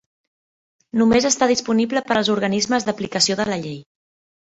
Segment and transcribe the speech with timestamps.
[1.01, 3.83] Només està disponible per als organismes d'aplicació de la llei.